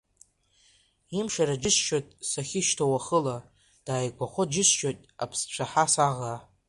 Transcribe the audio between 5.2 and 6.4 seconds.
аԥсцәаҳа саӷа.